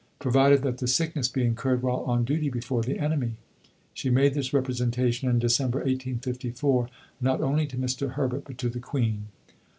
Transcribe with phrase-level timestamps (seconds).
[0.17, 3.35] provided that the sickness be incurred while on duty before the enemy.
[3.93, 6.89] She made this representation in December 1854,
[7.21, 8.13] not only to Mr.
[8.13, 9.27] Herbert, but to the Queen.